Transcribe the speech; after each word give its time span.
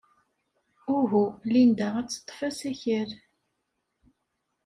Uhu, 0.97 1.21
Linda 1.51 1.87
ad 1.99 2.07
teḍḍef 2.09 2.39
asakal. 2.49 3.11